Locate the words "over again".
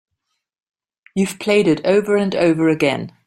2.35-3.11